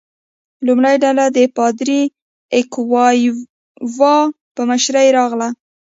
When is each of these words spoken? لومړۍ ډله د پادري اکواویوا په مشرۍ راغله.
لومړۍ 0.67 0.95
ډله 1.03 1.25
د 1.35 1.37
پادري 1.57 2.01
اکواویوا 2.59 4.15
په 4.55 4.61
مشرۍ 4.69 5.07
راغله. 5.17 5.49